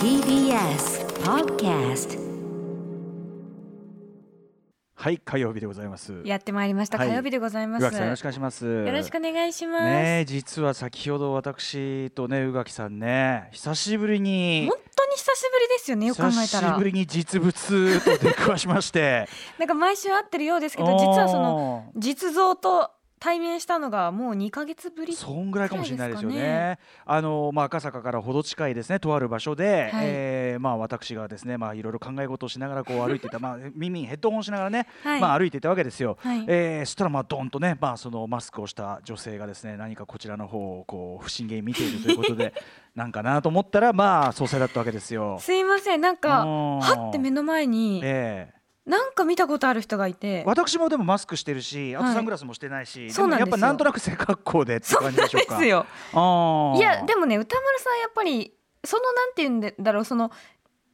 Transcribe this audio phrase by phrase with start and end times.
[0.00, 2.18] TBS Podcast
[4.94, 6.22] はい火曜日でございます。
[6.24, 7.08] やってまいりました、はい。
[7.08, 7.82] 火曜日でございます。
[7.82, 8.64] 宇垣さんよろしくお願いします。
[8.64, 19.28] よろしくお願いします、ねえ実は先ほど私とね宇垣さんね久しぶりに本当に久しぶりですよねよく考えた久しらぶりに実物と出くわしまして。
[19.60, 22.90] なんか毎週会ってるようですけど実はその実像と
[23.20, 26.78] 対面したのがもう2ヶ月ぶりそんぐらいかもしれないですよね。
[27.04, 36.16] あのまあ赤坂からほど近いですねとある場所で、はいえーまあ私がですねまあいろいろ考え事をしながらこう歩いていた まあ耳にヘッドホンしながらね、はいまあ歩いていたわけですよ。
[36.20, 42.54] はいえーそしたらまあドンとねまあそのマスクをした女性がですね何かこちらの方をこう不審げに見ているということで
[42.96, 45.38] なんかなと思ったらまあ総裁だったわけですよ。
[45.40, 50.42] すいませんなんかうんはって目の前にええなんか見たことある人がいて。
[50.46, 53.46] 私もでもマスクしてるし、あとはいサングラスもしてないし、そうなんですよ。
[53.46, 55.58] もやっぱなんとなく背格好でって感じでしょうか。
[55.58, 55.86] ですよ。
[56.12, 58.52] あーいやでもね歌丸さんやっぱり
[58.84, 60.30] そのなんて言うんだろうその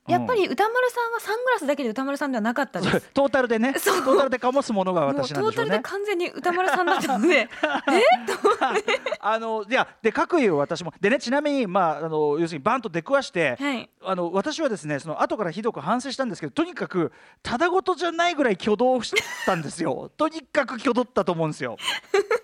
[0.08, 3.00] やっぱり歌丸さんはサングラスだけで歌丸さんではなかったです。
[3.14, 3.72] トータルでね。
[3.74, 3.98] トそう。
[4.14, 5.64] ータルで醸すものが私なんでしょうね。
[5.64, 5.80] ータルで。
[5.80, 7.48] 完全に歌丸さんだったので。
[9.20, 10.92] あのいやで各言う私も。
[11.00, 13.90] でねちなみにまああの要するにバンと出くわして、はい。
[14.04, 19.12] あの私はですねその後からひどく反省したんですけどとにかくただごとじゃないぐらい挙動し
[19.44, 20.10] たんですよ。
[20.16, 21.76] とにかく挙動ったと思うんですよ。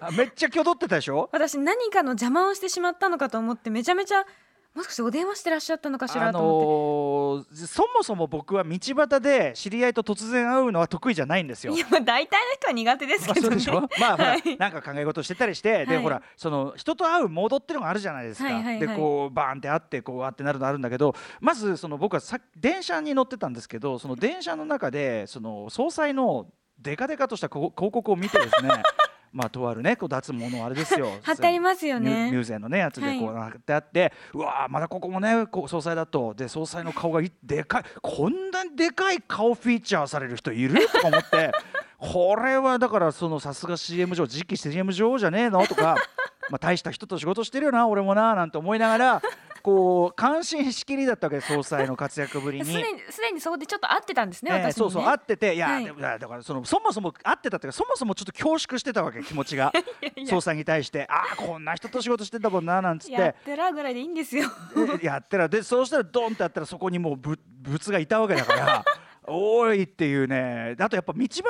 [0.00, 1.28] あめっちゃ挙動ってたでしょ？
[1.32, 4.24] 私何かの邪魔をしてしまったのかと思ってめちゃめちゃ
[4.74, 6.32] もしかしてお電話してらっしゃったのかしあら？
[6.32, 11.74] と思って、のーそもそも僕は道端で知り合いと突然会うのは得意じゃないんですよ。
[11.74, 11.78] い。
[11.78, 14.00] やまあ大体の人は苦手ですけどね、まあそうでしょ？
[14.00, 14.56] まあはい。
[14.56, 16.02] なんか考え事してたりして、ではい。
[16.02, 18.78] ほらその人と会うモードっていうのがあるじゃないですか、はいはいはい。
[18.80, 26.46] でこうバーンって会ってこうあってなるのあるんだけどまずその僕はさ電車に乗ってたんですけどその電車の中でその総裁の
[26.78, 28.70] デカデカとしたこ広告を見てですね
[29.32, 31.08] まあとあるねこう脱毛のあれですよ。
[31.22, 36.34] 貼ってありますよミュミュねーゼのねやつでこう貼ってあって、うわーまだここもねこう総裁だと。
[36.34, 40.86] で総裁の顔がいでかいこんなにでかい顔フィーチャーされる人いる？
[40.88, 41.52] とか思って。
[41.98, 45.66] これはだからそのさすが CM 上次期 CM 女王じゃねえの？
[45.66, 45.96] とか。
[46.50, 49.22] まあ大した人と仕事してるよな俺もななんて思いながら
[49.62, 52.64] こう感心しきりだったわけです総裁の活躍ぶりに。
[52.66, 54.72] すでにすでにそこでちょっと会ってたんですね、えー私にね。
[54.72, 55.86] そうそう会ってていや、はい。
[56.18, 59.72] だからそのそもそも会ってたっていうかそもそもちょっと恐縮してたわけ気持ちが。
[60.26, 63.12] 総裁に対してああこんな人と仕事してたもんななんつって。
[63.12, 64.50] やってらぐらいでいいんですよ。
[64.98, 68.84] で やってらでそうしたらドンってやったらそこにもうぶ物がいたわけだから。
[69.24, 70.74] おいっていうね。
[70.80, 71.44] あとやっぱ道端に宇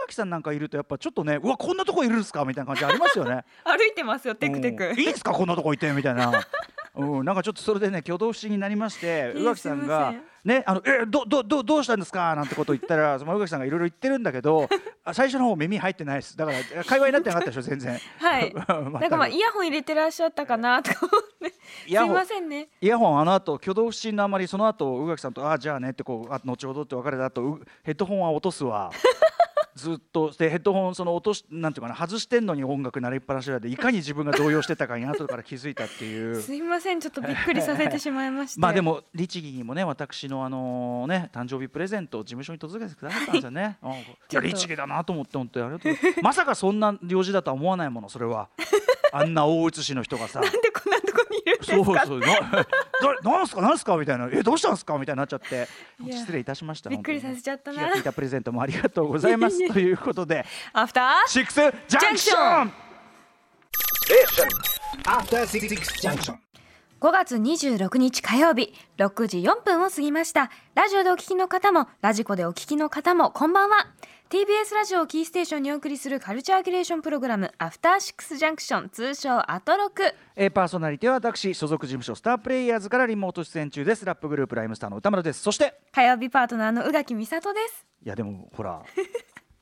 [0.00, 3.44] 垣さんなんかいるとやっぱちょっとねうわこんなとこいるんすかみたいな感じありますよね。
[3.64, 4.34] 歩いてますよ。
[4.34, 4.88] テクテク。
[4.88, 4.98] うん。
[4.98, 6.32] いいんすかこんなとこいてみたいな、
[6.94, 10.14] うん、なんかちょっとそれでね挙動不審になりまして宇垣さんが
[10.44, 12.34] ねあのえどどどどうしたんですか？
[12.34, 14.68] なんてことを言ったらその宇垣さんがいろいろ言ってるんだけど
[15.04, 16.36] あ最初の方耳入ってないです。
[16.36, 17.98] だから会話になってなかったでしょ全然。
[18.18, 18.52] はい。
[18.52, 21.54] 全くなんかまあイヤホン入れてらっしゃったかなとか思って。
[21.88, 22.68] すいませんね。
[22.80, 28.90] イヤホンあの後挙動不審のあまりその後宇垣さんと「ああじゃあね」ってこうあ後ほどって別れた後う ヘッドホンは落とすわ
[29.74, 36.40] ずっとでヘッドホンその落としなんていうかな外してんのに音楽鳴りっぱなしでいかに自分が動揺してたかに後から気づいたっていう。
[36.40, 43.78] すいませんちょっとびっくりさせてしまいましてまあでも律儀にもね私のあのね誕生日プレゼントを事務所に届けてくださったんですよね。
[43.82, 43.94] うんい
[44.30, 48.48] や律儀だなと思って本当にありがとうまさかそんな用事だとは思わないものそれは。
[49.14, 50.40] あんな大写しの人がさ。
[50.40, 52.26] なんでこんなとこるんですかそうそうな
[53.22, 53.96] ななんすかなんすか？
[53.96, 54.28] みたいな。
[54.32, 54.96] えどうしたんすか？
[54.98, 55.66] みたいになっちゃって。
[56.10, 56.90] 失礼いたしました。
[56.90, 57.80] びっくりさせちゃったな。
[57.80, 59.58] 本当に気が利いたプレゼントもありがとうございます。
[59.72, 60.44] ということで。
[60.72, 61.56] アフターシックス
[61.88, 62.72] ジャンクション
[65.04, 65.68] After Six
[66.02, 66.36] Junction.
[67.02, 70.52] 5月26日火曜日6時4分を過ぎました。
[70.76, 73.88] ラジオでお聞きの方もラジコでお聞きの方もこんばんは。
[74.30, 80.14] TBS ラジオをキーステーションにお送りするカルチャーキュレーションプログラムアフターシックスジャンクション通称アトロク。
[80.36, 84.04] えーパーソナリティは私所属事務所スタープレイヤーズからリモート出演中です。
[84.04, 85.42] ラップグループライムスターの歌丸です。
[85.42, 87.84] そして火曜日パートナーの宇垣美里です。
[88.06, 88.80] いやでもほら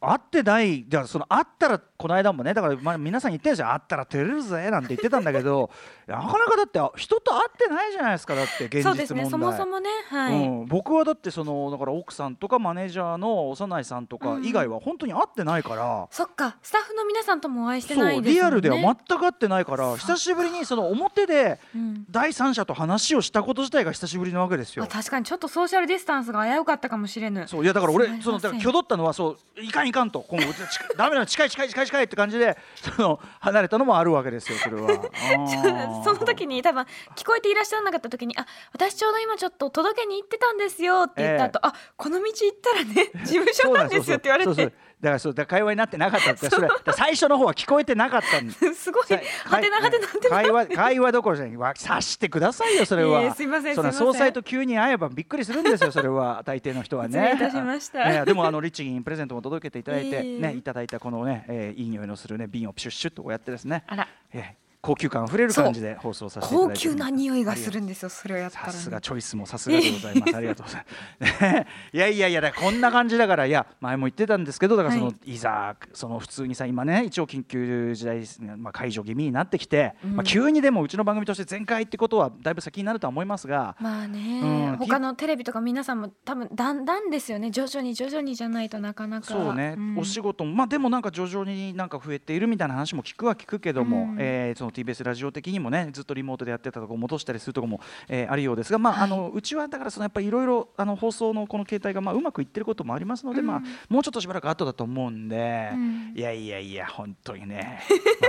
[0.00, 5.70] 会ってないじゃあその会ったらこの間もねだからまあ皆さん言ってるんですよ会ったら照れるぜなんて言ってたんだけど
[6.16, 8.82] なかなかだって人と会ってないじゃないですかだって現実問題。
[8.84, 16.56] そうですねそもそもねはい、うん、僕はだってそのだから奥さんとかマネージャーの幼いさんとか以外は本当に会ってないから、そっか。
[16.62, 18.40] スタッフの皆さんともお会いしてそないうですね。
[18.40, 22.04] リアルでは全く会ってないから久しぶりにその表でうん。
[22.10, 24.84] 第三者と話をしたこと自体が久しぶりなわけですよ。
[24.84, 24.86] あ。
[24.86, 27.46] 確かにちょっとソーシャルディスタンスが危うかったかもしれぬ。
[27.46, 34.88] そういやだから俺そのだから挙動ったのはそういかんいかんとこう近ダメなの近い近い近い近いって感じでその離れたのもあるわけですよそれは。
[36.04, 36.84] その時に多分
[37.16, 44.46] 聞こえていらっしゃらなかった時に「あ私ちょうど今ちょっと届けに行ってたんですよ」って言った後、あこの道行ったらね 事務所なんですよって言われて。
[44.46, 44.72] そうそうそう。
[45.00, 46.32] だからそうだ会話になってなかった。
[46.32, 48.46] ってそれ最初の方は聞こえてなかったん。
[48.46, 49.02] ですすごい。
[49.02, 51.56] はてなはてなはてな会話会話どころじゃない。
[51.56, 53.74] わ察してくださいよそれは、いえいえすいません。
[53.74, 57.30] その総裁と急に会えばびっくりするんですよそれは大抵の人はね。
[57.32, 58.08] 失礼いたしました。
[58.10, 63.84] ねでもあの律儀にプレゼントも届けていただいて、ねいただいたこのね、えーいい匂いのするね瓶をシュッシュッとこうやってですね。
[63.86, 64.08] あら。
[64.32, 70.36] えー高級感あふれる感じで放送させていただいて高級な匂いがするんですよそれをやったらさねすがチョイスもさすがでございます。
[70.36, 70.86] ありがとうござい
[71.20, 71.42] ます。
[71.42, 80.16] ね いやいやいやこんな感じだからいや前も言ってたんですけどだからその、、はいざその普通にさ今ね一応緊急事態ですねまあ解除気味になってきて、うん。
[80.16, 83.76] まあ急にでもうちの番組として全開ってことはだいぶ先になるとは思いますが。
[83.80, 87.50] まあね、うん他のテレビとか皆さんも多分だんだんですよね。
[87.50, 89.26] 徐々に徐々にじゃないとなかなか。
[89.26, 89.98] そうね、ん。
[89.98, 94.16] お仕事もまあでもなんか徐々になんか増えているみたいな話も聞くは聞くけども、うん。
[94.18, 99.02] えーその TBS ラジオ的にもねずっとリモートでやってたとこ戻したりするとこも、えーあるようですがまあ、はい。
[99.04, 103.46] あのうちはだからそのやっぱりいろいろあの放送のこの形態がまあうまくいってることもありますので、うん。
[103.46, 106.12] まあもうちょっとしばらく後だと思うんで、うん。
[106.14, 107.80] いやいやいや本当にね、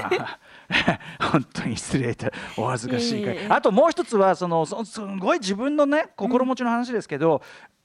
[0.01, 0.09] ま
[1.19, 7.41] あ、 本当に失礼とお恥ずかしいかあともう一つはそのそすごい自分のね心持ちの話ですけど、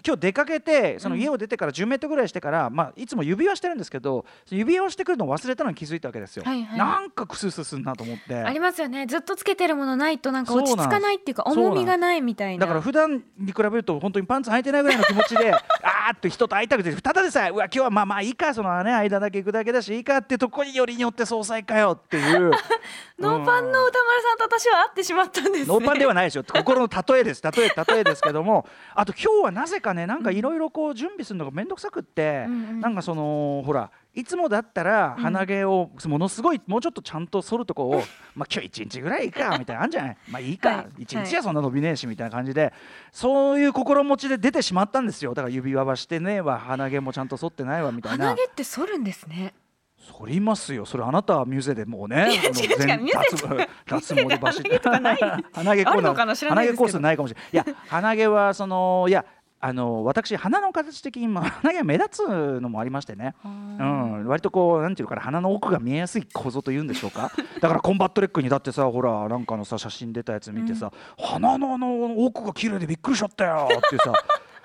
[0.06, 6.78] 今日出かけてその家を出てから10メートルぐらいしてから、まあ、いつも指輪してるんですけど指輪をしてくるのを忘れたのに気づいたわけですよ、はいはい。
[6.78, 8.36] なんかクスクスすんなと思って。
[8.36, 9.06] ありますよね。
[9.06, 12.66] ずっとつけてるものないとなんか落ち着かないっていうか重みがないみたいな。
[12.66, 15.62] だから普段に比べると本当にパンツ履いてないぐらいの気持ちであ
[16.10, 22.50] ーっと人と会いたくてただでさえうわ今日はまあまあいいかそのね間だけ行くだけだしいいかってとこによりによって総裁かよっていう。
[23.18, 25.66] ノーパンの歌丸さんと私は会ってしまったんですね。
[25.66, 26.44] ノーパンではないですよ。
[26.44, 28.66] 心の例えです例え例えですけども。
[28.94, 32.80] あと今日はなぜかねなんかいろいろこう準備するのが面倒くさくって、うんうん。
[32.80, 38.02] なんかそのほらいつもだったら鼻毛をものすごいもうちょっとちゃんと剃るとこを、
[38.34, 40.16] まあ今日一日ぐらいいいかみたいなのあんじゃない？
[40.30, 41.02] まあいいか、はい。
[41.02, 42.72] 一日じゃそんな伸びねえしみたいな感じで。
[43.12, 45.34] そういう心持ちで出てしまったんですよ。
[45.34, 48.24] だから指輪はしてねえわ鼻毛もちゃんと剃ってないわみたいな。
[48.28, 49.52] 鼻毛って剃るんですね。
[49.98, 50.86] 剃りますよ。
[50.86, 55.24] それあなたはミュゼでもうね違う違う全ミュゼ脱脱毛でバシッ鼻毛
[55.54, 57.50] 鼻毛コースないかもしれない。
[57.52, 59.24] いや鼻毛はそのいや
[59.58, 63.34] あの私鼻の形的にまあ 鼻毛が目立つのもありましてね。
[63.44, 67.30] うん、割とこうなんていうのかな鼻の奥が見えやすい構造というんでしょうか。
[67.60, 74.12] だからコンバット REC にだってさほらなんかのさ写真出たやつ見てさ、鼻のあの奥が綺麗でびっくりしちゃったよってさ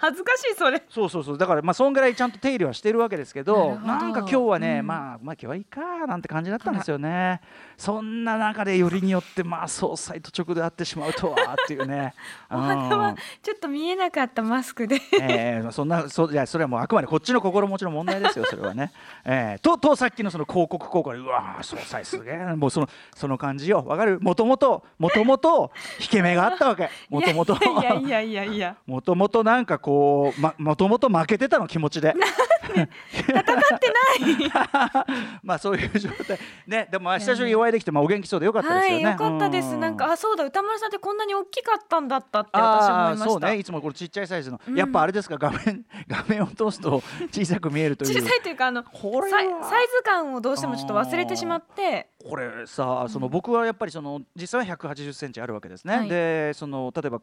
[0.02, 0.82] 恥ずかしいそれ。
[0.90, 1.38] そうそうそう。
[1.38, 4.88] だからまあそんぐらいちゃんと手入れはしてるわけですけどなんか今日はね、うん。
[4.88, 7.40] まあまあ今日はいいかなんて感じだったんですよね。
[7.78, 12.16] そんな中でよりによってまあ総裁と直で会ってしまうとはっていうね。
[12.50, 13.16] お花はうん。
[13.44, 15.00] ちょっと見えなかったマスクで。
[15.22, 18.92] えーまあそんなそいやそれはもうあくまでこっちの心持ちの問題ですよそれはね、
[19.24, 22.38] えーととさっきのその広告効果でうわー総裁すげえ。
[22.38, 23.84] なもうそのその感じよ。
[23.86, 24.20] わかる？
[24.20, 26.90] もともともともと引け目があったわけ。
[27.10, 28.76] もともといやいやいやいやいや。
[28.88, 29.91] もともとなんかこう、
[30.38, 32.14] ま、もともと負けてたの気持ちで。
[32.72, 33.44] 戦っ
[33.80, 34.52] てない。
[35.44, 36.40] まあそういう状態。
[36.68, 39.76] ねでもまあ久しぶりにお会いできて、まあ、お元気そうでよかったですよね、はいよかったです。
[39.76, 43.26] うなんかあそうだ歌丸さんってこんなに大きかったんだったって私思いました。
[43.26, 43.58] そうね。
[43.58, 44.76] いつもこれちっちゃいサイズの、うん。
[44.76, 47.02] やっぱあれですか画面 画面を通すと
[47.32, 48.22] 小さく見えるという。
[48.22, 52.10] 小さいというかあのこれサイズ感をどうしてもちょっと忘れてしまって。
[52.24, 56.10] これさその僕はやっぱりその実際は180センチあるわけですね、はい。
[56.10, 57.22] でその例えば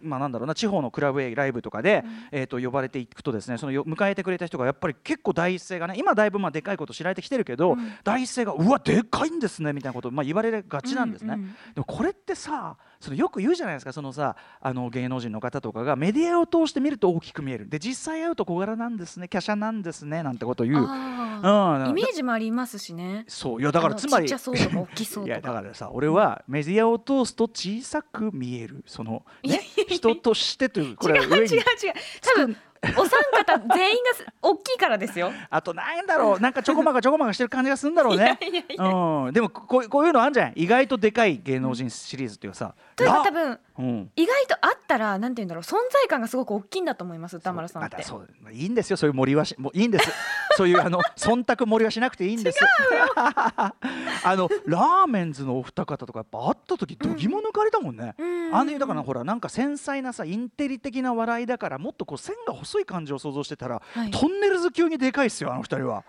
[0.00, 2.10] まあなんだろうな地方のクラブへライブとかで、うん。
[2.32, 7.92] えー、と呼ばれていくとですねそのよ迎えてくれた人がやっぱり結構第一声がね今だいぶまあでかいこと知られてきてるけど、うん。
[8.04, 11.36] 第一声がうわでかいんですねみたいなことをまあ言われがちなんですね。
[11.74, 17.68] でもこれってさそのよく言うじゃないですかそのさあの芸能人の方とかがメディアを通して見ると大きく見える。
[17.68, 20.84] で実際会うと小柄なんですね華奢なんですねなんてことを言う。
[20.84, 20.86] うん。
[20.86, 23.24] イメージもありますしね。
[23.26, 23.60] そう。
[23.62, 25.34] いやだからつまりちっちゃそうとか大きそういとか。
[25.36, 28.84] やだからさ俺はメディアを通すと小さく見える。
[28.86, 31.58] その、ね、人としてというこれ違う違う違う。
[32.22, 32.56] 多分
[32.96, 35.30] お三方全員がす大きいからですよ。
[35.50, 38.38] あとなんだろうなんかちょこまか ちょこまかしてる感じがするんだろうね。
[38.78, 40.52] うん、でもこうこういうのあるんじゃない？
[40.56, 47.96] 意外とでかい芸能人シリーズっていうかさ、という多分うん、意外とあったらなんて言うんだろう存在感がすごく大きいんだと思います歌丸さんって。
[47.96, 50.10] またそうまあいいんですよそういう森はしもういいんです
[50.56, 52.58] そういうあの忖度森はしなくていいんです。
[53.16, 53.72] あ
[54.36, 58.54] のラーメンズのお二方とかやっぱ会った時どぎも抜かれたもんね、うん。
[58.54, 64.10] あのだからほらなんか繊細なさインテリ的な笑いだからもっとこう線が細い感じを想像してたら、はい。
[64.10, 66.04] トンネルズ級にでかいっすよあの二人は。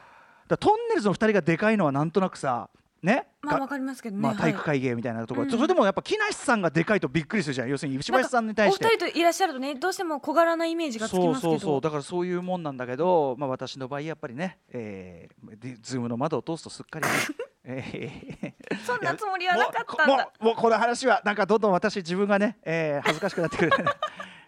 [0.47, 2.69] だとんねるずの二人がでかいのはなんとなくさ
[3.03, 3.27] ね。
[3.43, 4.41] がまあわかりますけどね、まあ、はい。
[4.41, 5.51] 体育会系みたいなところ、うん。
[5.51, 7.69] それでもやっぱ木梨さんがでかいとびっくりするじゃん。
[7.69, 8.85] 要するに石橋さんに対して。
[8.85, 11.51] お二人といらっしゃるとねどうしても小柄なイメージがつきそうますけど。
[11.53, 17.11] そうそうだからそういうもんなんだけど、まあ、私の場合やっぱりね、えー、で Zoom の窓を通すとすっかりね、
[17.63, 20.07] えーそんなつもりはなかったんだ。
[20.07, 23.71] もうもうもうこの話はなんかどんどん私自分がね、えー恥ずかしくなってくる、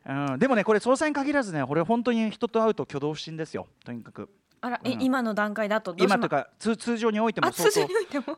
[0.05, 3.67] うん、でもねこれ総裁に限らずねこれ本当に人と会うと挙動不審ですよ。
[3.85, 4.29] とにかく。
[4.63, 5.01] あら、えうん。
[5.01, 7.47] 今の段階だと今というか通通常においても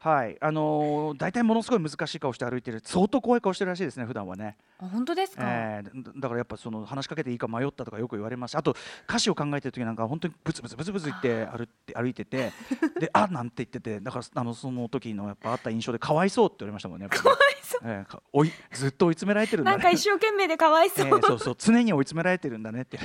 [0.02, 0.36] はい。
[0.42, 8.76] あのー大体ものすごい難しい顔して歩いてる相当怖い顔してるらしいですね普段はね、あ本当ですか、えーだだからやっぱその話しかけていいか迷ったとかよく言われましたあと
[9.08, 12.52] 歌詞を考えてる時なんか本当にブツブツブツブツ言って歩歩いてて
[13.00, 17.82] であなんて言っててだからあのその時のやっぱあった印象でかわいそうって言われましたもんねかわいそう。
[17.86, 19.78] え おいずっと追い詰められてるんだね。
[19.78, 23.00] なんか一生懸命でかわいそう、 えーそうそう常に追い詰められてるんだねって。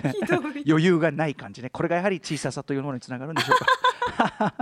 [0.66, 1.70] 余裕がない感じね。
[1.70, 4.54] これがやはり小ささというものにつながるんでしょうか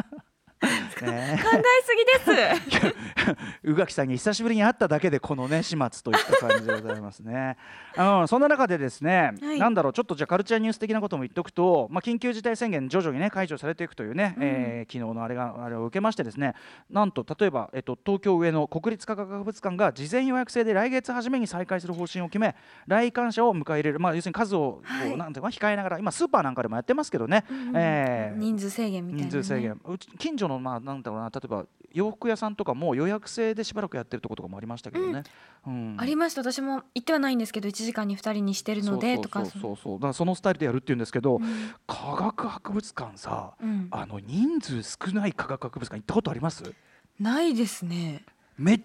[1.02, 1.40] ね。
[1.42, 3.36] 考えすぎです。
[3.64, 7.56] 宇垣さんに久しぶりに会っただけでこのね始末といった感じでございますね。
[7.96, 9.58] うん、そんな中でですね、はい。
[9.58, 14.42] なんだろうちょっとじゃあカルチャーニュース的なことも言っておくと、まあ、緊急事態宣言徐々にね解除されていくというね、うん。
[14.44, 16.54] えー昨日のあれがあれを受けましてですね
[16.90, 22.54] なんと例えば、えっと、東京上野国立科学博物館が事前予約制で来月初めに再開する方針を決め
[22.86, 29.80] 来館者を迎え入れる、まあ、要するに数をこう、はいなんていうか控えながら今スーパーなんかでもやってますけどね、えー人数制限みたいな、ね、人数制限。
[30.18, 31.30] 近所のまあなんだろうな。
[31.30, 35.22] 例えば洋服屋さんとかも予約制でしばらくやってるところとかもありましたけどね。
[35.66, 35.96] うん。
[35.98, 36.42] ありました。
[36.42, 39.76] 私も行ってはないんですけど1時間に2人にしてるのでとかそうそうそう。
[39.76, 39.94] そう。
[39.94, 41.72] だからそのスタイルでやるっていうんですけど、うん。
[41.86, 43.88] 科学博物館さうん。
[43.90, 46.64] あの人数少ない科学博物館行ったことあります？
[47.20, 48.24] ないですね。
[48.56, 48.80] めっ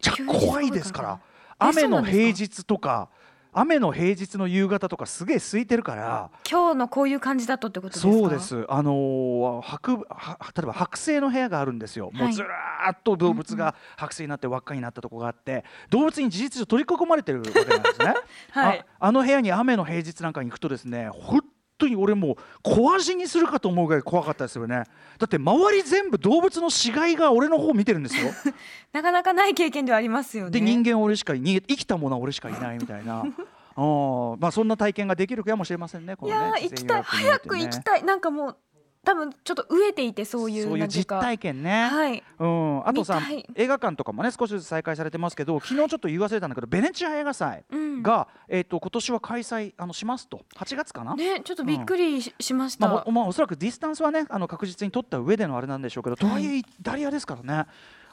[0.00, 1.20] ちゃ怖いですから。
[1.58, 3.10] 雨の平日とか
[3.52, 6.30] 雨の平日の夕方とかすげえ空いてるから。
[6.48, 8.12] 今日のこういう感じだとってことですか？
[8.12, 8.64] そうです。
[8.68, 12.10] あのー博は例えば剥製の部屋があるんですよ。
[12.12, 18.14] もはいうずらーっと動物が剥製になって輪っかになったとこがあって、動物に事実上取り囲まれてるわけなんですね。
[18.52, 21.40] はいああの部屋に雨の平日なんかに行くとですね、本
[21.80, 24.84] 当に俺もう小味にするかと思うぐらい怖かったですよね。
[25.18, 28.30] だって周り全部動物の死骸が俺の方見てるんですよ。
[28.92, 33.24] なかなかない経験ではありますよねで人間は俺しかいに生きたものは俺しかいないみたいな。
[33.76, 36.16] あーまあそんな体験ができるかもしれませんね。
[36.16, 38.56] こいのねやー行きたい事前予約早く行きたいなんかもう
[39.02, 41.88] 多分ちょっと飢えていてそういうそういう実体験ね。
[41.88, 42.22] はい。
[42.38, 43.20] うん、あとさ
[43.54, 48.02] 映画館とかもね少しずつ再開されてますけど昨日ちょっと言い忘れたんだけどベネチア映画祭うん。
[48.02, 50.44] が、えー、と今年は開催あのしますと。
[50.56, 56.46] 8月かな、ねちょっとびっくりし,、しました、まあおまあ、おそらくディスタンスはねあの確実に取った上でのあれなんでしょうけどとはい。
[56.46, 57.66] えイタリアですからね。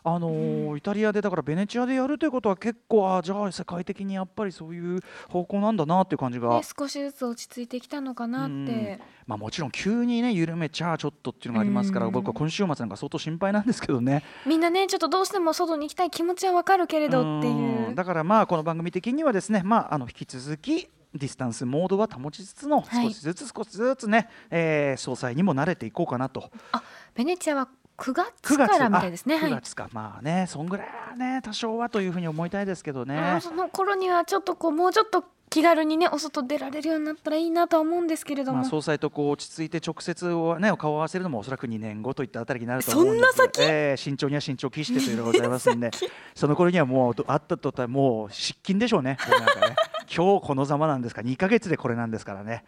[0.04, 5.00] あのーイタリアでだからベネチアでやるということは結構あじゃあ世界的にやっぱりそういう
[5.30, 6.50] 方向なんだなっていう感じが。
[6.50, 8.66] ね、少しずつ落ち着いてきたのかなっうん。
[8.66, 12.12] てまあ、もちろん急にね緩めちゃちょっとっていうのがありますからうん。
[12.14, 14.24] 僕は今週末なんか相当心配なんですけどね。
[14.46, 17.88] みんなねちょっとどうしても外に行きたい気持ちはわかるけれどっていう。
[17.90, 17.96] うん。
[17.96, 26.50] だからまあこの番組的にはですねまああの引き続きディスタンスモードは保ちつつのはい少しずつ少しずつね、えー総裁にも慣れていこうかなと。
[26.72, 26.84] あ
[27.16, 28.68] ベネチアは9 9月月。
[28.68, 29.36] からみたいですね。
[29.36, 29.62] あ9はい。
[29.62, 33.40] 月か、まあねそんぐらいはね多少はというふうに思いたいですけどね。
[33.42, 43.36] その頃にはちょっとこうもうちょっと気軽にねお外出られるようになったらいいなとは思うんですけれども、まあ、総裁とこう落ち着いて直接を、ね、顔を合わせるのもおそらく2年後といったあたりになると思うんです。
[43.38, 43.62] そんな先？
[43.64, 45.90] えー慎重には慎重を期してというのがございますんで。
[46.36, 49.18] その頃にはもうど会ったとたらもう失禁でしょうね。
[49.28, 49.76] 僕なんかね。
[50.14, 51.22] 今日このざまなんですか？
[51.22, 52.64] ら2ヶ月でこれなんですからね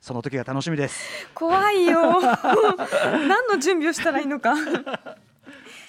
[0.00, 1.28] その時が楽しみです。
[1.34, 2.20] 怖いよ。
[3.28, 4.54] 何の準備をしたらいいのか。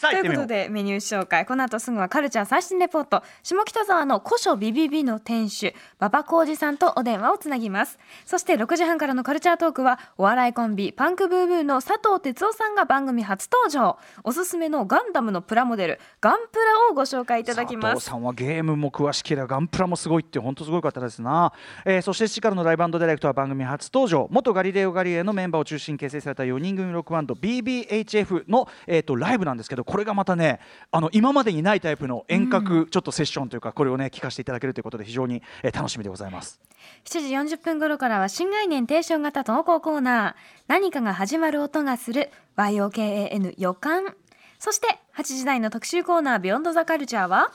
[0.02, 1.46] ということでメニュー紹介。
[1.46, 3.22] この後すぐはカルチャー最新レポート。
[3.44, 8.00] 下北沢の古書ビビビの店主馬場浩二さんとお電話をつなぎます。
[8.26, 13.98] そして6時半からのカルチャートークはお笑いコンビパンクブーブーの佐藤哲夫さんが番組初登場。
[14.24, 17.94] おすすめのガンダムのプラモデルガンプラをご紹介いただきます。
[17.96, 21.52] 佐藤さんはゲームも詳しければガンプラもすごいって本当すごい方ですな、
[21.86, 24.28] えーそして7時からのライブディレクトは番組初登場。
[24.32, 30.60] 元ガリレオ・ガリレイのメンバーを中心に結成された4人組ロックバンド BBHF の、えー、とライブなんですけどこれがまたね
[30.92, 36.60] あの今までにないタイプの遠隔ちょっとセッションというかこれをね聞かせていただけるということで非常に、えー楽しみでございます。
[37.06, 40.34] 7時40分頃からは新概念提唱型投稿コーナー。
[40.68, 42.30] 何かが始まる音がする。
[42.58, 44.14] YOKAN 予感。
[44.60, 47.52] そして8時台の特集コーナービヨンドザカルチャーは？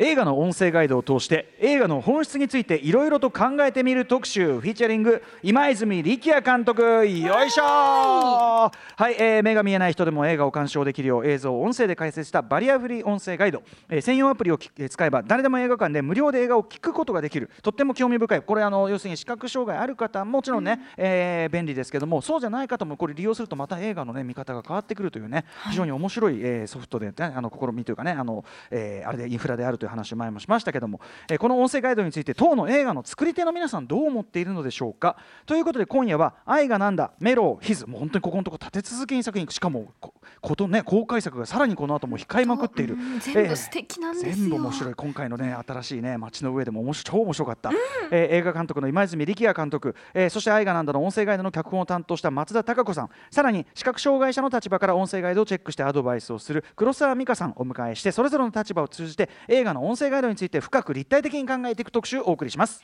[0.00, 6.80] 映画の音声ガイドを通して映画の本質についていろいろと考えてみる特集フィーチャリング今泉力也監督。
[6.80, 7.04] よ
[7.44, 8.70] いしょは
[9.10, 17.50] い、えー目が見えない人でも映画を鑑賞できるよう映像を音声で解説したバリアフリー音声ガイド、えー専用アプリをきえー使えば誰でも映画館で無料で映画を聞くことができる。
[17.62, 18.42] とっても興味深い。
[18.42, 35.16] これあの要するに視覚障害ある方もちろんね、えー便利ですけどもそうじゃない方もこれ利用するとまた映画のね見方が変わってくるというね非常に面白い、えーソフトで、ね、あの試みというかねあの、えーあれでインフラであるといういう話を前もしましたけども、えーこの音声ガイドについて当の映画の作り手の皆さんどう思っているのでしょうか？
[35.46, 42.94] ということで今夜は「愛がなんだメローヒズ」もう本当にここのとこ立て続けに作品しかもこことね公開作がさらにこの後も控えまくっている。
[42.94, 44.94] うん全部素敵なんですよ、全部面白い。
[44.94, 47.70] 今回のね新しいね街の上でも面白超面白かった、
[48.10, 53.10] えー映画監督の今泉力也監督、えーそして「愛がなんだ」の音声ガイドの脚本を担当した松田孝子さん。
[53.30, 62.82] さらに視覚障害者の立場から音声ガイドをチェックしてアドバイスをする黒沢美香さんをお迎えしてそれぞれの立場を通じて映画の音声ガイドについて深く立体的に考えていく特集をお送りします。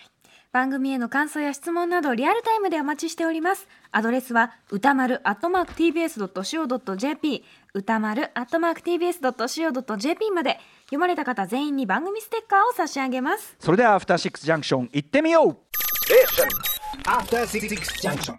[0.53, 3.67] 番組への感想や質問などリアルタイムでお待ちしております。
[3.91, 6.55] アドレスは歌丸 @tbs.co.jp
[7.75, 10.61] 歌丸 @tbs.co.jp まで。
[10.85, 13.57] 読まれた方全員に番組ステッカーを差し上げます。
[13.59, 15.57] それではアフターシックスジャンクション行ってみよう。
[17.05, 17.69] After Six
[18.09, 18.37] Junction.